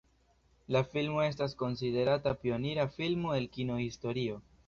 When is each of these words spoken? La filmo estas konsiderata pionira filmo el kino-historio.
La 0.75 0.79
filmo 0.93 1.19
estas 1.25 1.53
konsiderata 1.59 2.33
pionira 2.45 2.87
filmo 2.97 3.35
el 3.41 3.47
kino-historio. 3.59 4.43